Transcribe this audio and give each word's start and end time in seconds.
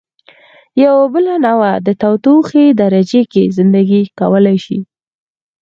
یوه 0.83 1.05
بله 1.13 1.33
نوعه 1.47 1.73
د 1.85 1.87
تودوخې 2.01 2.65
درجې 2.81 3.21
کې 3.31 3.43
زنده 3.57 3.81
ګي 3.89 4.01
کولای 4.19 4.57
شي. 4.65 4.79